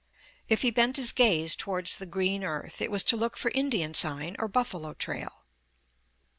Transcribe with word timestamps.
If 0.49 0.63
he 0.63 0.71
bent 0.71 0.95
his 0.97 1.11
gaze 1.11 1.55
towards 1.55 1.97
the 1.97 2.07
green 2.07 2.43
earth, 2.43 2.81
it 2.81 2.89
was 2.89 3.03
to 3.03 3.15
look 3.15 3.37
for 3.37 3.51
'Indian 3.51 3.93
sign' 3.93 4.35
or 4.39 4.47
buffalo 4.47 4.95
trail. 4.95 5.43